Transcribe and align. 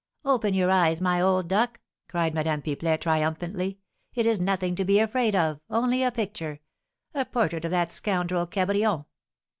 "Open 0.25 0.55
your 0.55 0.71
eyes, 0.71 0.99
my 0.99 1.21
old 1.21 1.47
duck!" 1.47 1.79
cried 2.09 2.33
Madame 2.33 2.63
Pipelet, 2.63 3.01
triumphantly. 3.01 3.77
"It 4.15 4.25
is 4.25 4.39
nothing 4.39 4.73
to 4.77 4.83
be 4.83 4.97
afraid 4.97 5.35
of, 5.35 5.59
only 5.69 6.01
a 6.01 6.09
picture, 6.11 6.59
a 7.13 7.23
portrait 7.23 7.65
of 7.65 7.69
that 7.69 7.91
scoundrel 7.91 8.47
Cabrion. 8.47 9.05